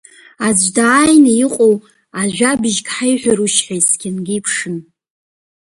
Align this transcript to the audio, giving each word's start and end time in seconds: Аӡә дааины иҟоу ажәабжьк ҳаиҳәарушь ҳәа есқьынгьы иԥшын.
Аӡә 0.47 0.67
дааины 0.75 1.33
иҟоу 1.45 1.73
ажәабжьк 2.19 2.87
ҳаиҳәарушь 2.95 3.59
ҳәа 3.65 3.75
есқьынгьы 3.79 4.33
иԥшын. 4.37 4.77